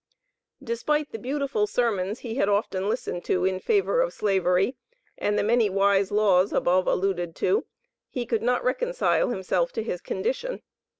Despite 0.63 1.11
the 1.11 1.19
beautiful 1.19 1.67
sermons 1.67 2.21
he 2.21 2.33
had 2.33 2.49
often 2.49 2.89
listened 2.89 3.23
to 3.25 3.45
in 3.45 3.59
favor 3.59 4.01
of 4.01 4.13
Slavery, 4.13 4.75
and 5.15 5.37
the 5.37 5.43
many 5.43 5.69
wise 5.69 6.09
laws, 6.11 6.51
above 6.51 6.87
alluded 6.87 7.35
to, 7.35 7.67
he 8.09 8.25
could 8.25 8.41
not 8.41 8.63
reconcile 8.63 9.29
himself 9.29 9.71
to 9.73 9.83
his 9.83 10.01
condition. 10.01 10.63